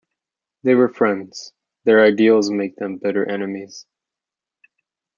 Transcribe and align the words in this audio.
They 0.63 0.73
were 0.73 0.89
friends; 0.89 1.53
their 1.83 2.03
ideals 2.03 2.49
make 2.49 2.75
them 2.77 2.97
bitter 2.97 3.23
enemies. 3.29 3.85